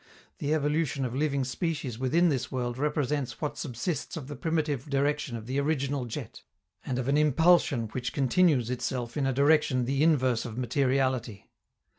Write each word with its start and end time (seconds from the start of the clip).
The 0.39 0.51
evolution 0.55 1.05
of 1.05 1.13
living 1.13 1.43
species 1.43 1.99
within 1.99 2.29
this 2.29 2.51
world 2.51 2.79
represents 2.79 3.39
what 3.39 3.55
subsists 3.55 4.17
of 4.17 4.27
the 4.27 4.35
primitive 4.35 4.89
direction 4.89 5.37
of 5.37 5.45
the 5.45 5.59
original 5.59 6.05
jet, 6.05 6.41
and 6.83 6.97
of 6.97 7.07
an 7.07 7.17
impulsion 7.17 7.83
which 7.89 8.11
continues 8.11 8.71
itself 8.71 9.15
in 9.15 9.27
a 9.27 9.31
direction 9.31 9.85
the 9.85 10.01
inverse 10.01 10.43
of 10.43 10.57
materiality. 10.57 11.51